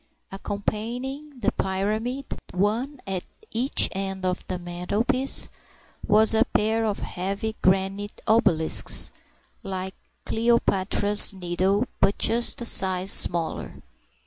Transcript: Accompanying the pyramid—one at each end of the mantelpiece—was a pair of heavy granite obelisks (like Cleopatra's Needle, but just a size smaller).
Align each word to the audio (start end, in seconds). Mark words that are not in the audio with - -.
Accompanying 0.31 1.41
the 1.41 1.51
pyramid—one 1.51 3.01
at 3.05 3.23
each 3.51 3.87
end 3.91 4.25
of 4.25 4.43
the 4.47 4.57
mantelpiece—was 4.57 6.33
a 6.33 6.43
pair 6.43 6.85
of 6.85 7.01
heavy 7.01 7.55
granite 7.61 8.19
obelisks 8.27 9.11
(like 9.61 9.93
Cleopatra's 10.25 11.35
Needle, 11.35 11.85
but 11.99 12.17
just 12.17 12.59
a 12.61 12.65
size 12.65 13.11
smaller). 13.11 13.75